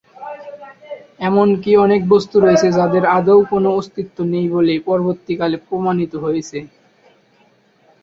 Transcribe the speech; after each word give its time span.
এমনকি 1.21 1.71
অনেক 1.85 2.01
বস্তু 2.13 2.35
রয়েছে 2.39 2.67
যাদের 2.77 3.03
আদৌ 3.17 3.39
কোন 3.51 3.63
অস্তিত্ব 3.79 4.17
নেই 4.33 4.47
বলে 4.55 4.73
পরবর্তীকালে 4.87 5.57
প্রমাণিত 5.67 6.13
হয়েছে। 6.23 6.57